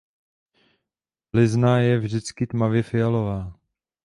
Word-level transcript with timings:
Blizna 1.31 1.79
je 1.79 1.99
vždy 1.99 2.47
tmavě 2.47 2.83
fialová. 2.83 3.53